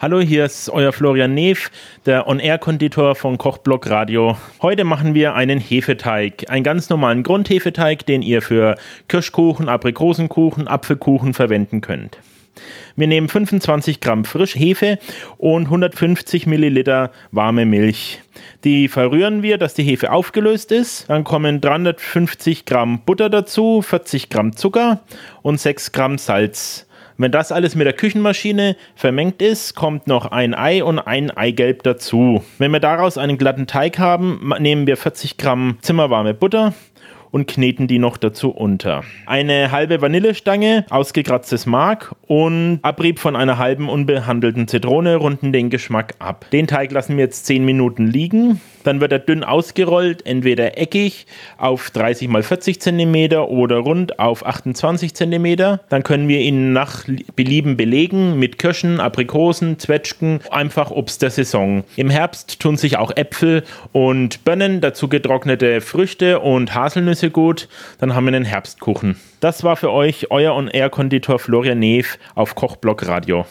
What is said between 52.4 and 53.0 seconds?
40